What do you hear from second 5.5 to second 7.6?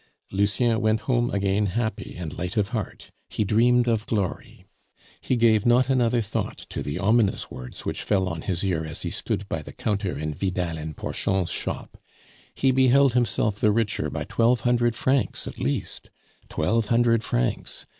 not another thought to the ominous